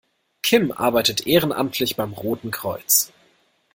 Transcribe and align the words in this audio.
Kim 0.41 0.71
arbeitet 0.71 1.27
ehrenamtlich 1.27 1.95
beim 1.95 2.13
Roten 2.13 2.49
Kreuz. 2.49 3.13